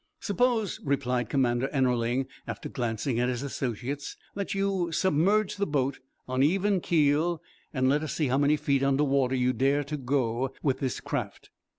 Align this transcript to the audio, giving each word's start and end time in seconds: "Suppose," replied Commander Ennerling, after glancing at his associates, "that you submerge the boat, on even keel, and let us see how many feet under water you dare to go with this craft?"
"Suppose," 0.19 0.79
replied 0.83 1.29
Commander 1.29 1.67
Ennerling, 1.71 2.25
after 2.47 2.67
glancing 2.67 3.19
at 3.19 3.29
his 3.29 3.43
associates, 3.43 4.17
"that 4.33 4.55
you 4.55 4.91
submerge 4.91 5.57
the 5.57 5.67
boat, 5.67 5.99
on 6.27 6.41
even 6.41 6.79
keel, 6.79 7.39
and 7.71 7.87
let 7.87 8.01
us 8.01 8.15
see 8.15 8.25
how 8.25 8.39
many 8.39 8.57
feet 8.57 8.81
under 8.81 9.03
water 9.03 9.35
you 9.35 9.53
dare 9.53 9.83
to 9.83 9.97
go 9.97 10.53
with 10.63 10.79
this 10.79 11.01
craft?" 11.01 11.51